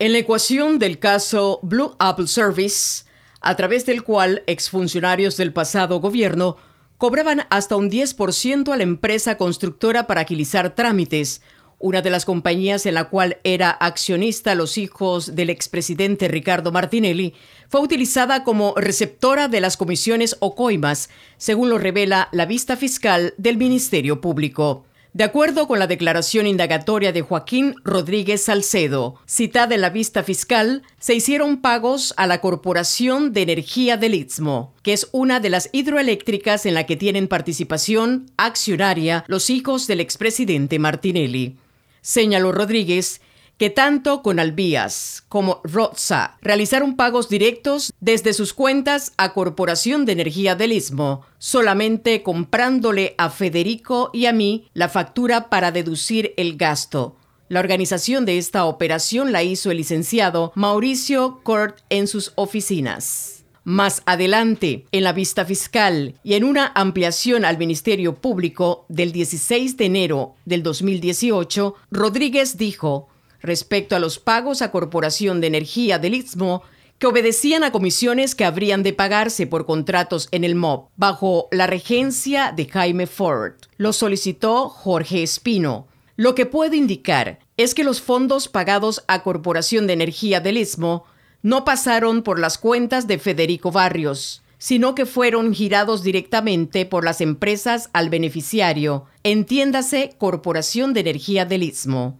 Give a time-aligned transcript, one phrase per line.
[0.00, 3.04] En la ecuación del caso Blue Apple Service,
[3.42, 6.56] a través del cual exfuncionarios del pasado gobierno
[6.96, 11.42] cobraban hasta un 10% a la empresa constructora para agilizar trámites,
[11.78, 17.34] una de las compañías en la cual era accionista los hijos del expresidente Ricardo Martinelli,
[17.68, 23.34] fue utilizada como receptora de las comisiones o coimas, según lo revela la vista fiscal
[23.36, 24.86] del Ministerio Público.
[25.12, 30.82] De acuerdo con la declaración indagatoria de Joaquín Rodríguez Salcedo, citada en la vista fiscal,
[31.00, 35.68] se hicieron pagos a la Corporación de Energía del Istmo, que es una de las
[35.72, 41.56] hidroeléctricas en la que tienen participación accionaria los hijos del expresidente Martinelli.
[42.02, 43.20] Señaló Rodríguez
[43.60, 50.12] que tanto con Albías como Roza realizaron pagos directos desde sus cuentas a Corporación de
[50.12, 56.56] Energía del Istmo, solamente comprándole a Federico y a mí la factura para deducir el
[56.56, 57.16] gasto.
[57.50, 63.44] La organización de esta operación la hizo el licenciado Mauricio Cort en sus oficinas.
[63.64, 69.76] Más adelante, en la vista fiscal y en una ampliación al Ministerio Público del 16
[69.76, 73.09] de enero del 2018, Rodríguez dijo
[73.42, 76.62] respecto a los pagos a Corporación de Energía del Istmo
[77.00, 81.66] que obedecían a comisiones que habrían de pagarse por contratos en el MOB bajo la
[81.66, 83.54] regencia de Jaime Ford.
[83.78, 85.88] Lo solicitó Jorge Espino.
[86.16, 91.04] Lo que puede indicar es que los fondos pagados a Corporación de Energía del Istmo
[91.42, 97.22] no pasaron por las cuentas de Federico Barrios, sino que fueron girados directamente por las
[97.22, 102.18] empresas al beneficiario, entiéndase Corporación de Energía del Istmo.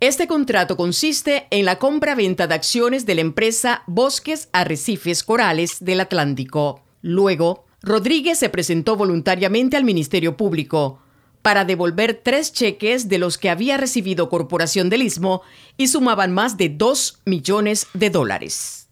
[0.00, 6.00] Este contrato consiste en la compra-venta de acciones de la empresa Bosques Arrecifes Corales del
[6.00, 6.80] Atlántico.
[7.02, 11.00] Luego, Rodríguez se presentó voluntariamente al Ministerio Público
[11.42, 15.42] para devolver tres cheques de los que había recibido Corporación del Istmo
[15.76, 18.87] y sumaban más de 2 millones de dólares.